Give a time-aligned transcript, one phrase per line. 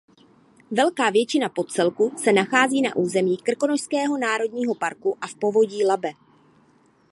[0.71, 6.11] Velká většina podcelku se nachází na území Krkonošského národního parku a v povodí Labe.